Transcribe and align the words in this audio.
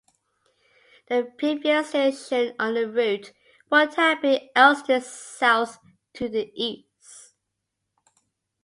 The 1.09 1.31
previous 1.37 1.89
station 1.89 2.55
on 2.57 2.73
the 2.73 2.89
route 2.89 3.33
would 3.69 3.93
have 3.93 4.23
been 4.23 4.49
Elstree 4.55 4.99
South 4.99 5.77
to 6.15 6.27
the 6.27 6.51
east. 6.55 7.35